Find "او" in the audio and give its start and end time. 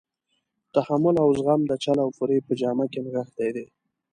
1.23-1.29, 2.05-2.09